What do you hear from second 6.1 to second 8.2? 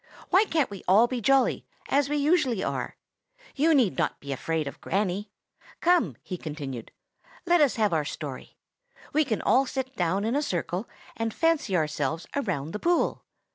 he continued, "let us have our